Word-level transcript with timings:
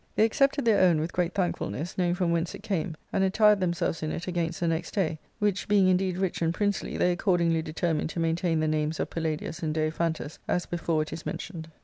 They 0.15 0.25
accepted 0.25 0.65
their 0.65 0.81
own 0.81 0.99
with 0.99 1.13
great 1.13 1.35
thankfulness, 1.35 1.95
knowing 1.95 2.15
from 2.15 2.31
whence 2.31 2.55
it 2.55 2.63
came, 2.63 2.95
and 3.13 3.23
attired 3.23 3.59
themselves 3.59 4.01
in 4.01 4.11
it 4.11 4.25
against 4.27 4.59
the 4.59 4.67
next 4.67 4.95
day, 4.95 5.19
which 5.37 5.67
being 5.67 5.87
indeed 5.89 6.17
rich 6.17 6.41
and 6.41 6.51
princely, 6.51 6.97
they 6.97 7.11
accordingly 7.11 7.61
determined 7.61 8.09
to 8.09 8.19
maintain 8.19 8.61
the 8.61 8.67
names 8.67 8.99
of 8.99 9.11
Palla 9.11 9.37
dius 9.37 9.61
and 9.61 9.75
Daiphantus 9.75 10.39
as 10.47 10.65
before 10.65 11.03
it 11.03 11.13
is 11.13 11.23
mentioned. 11.23 11.69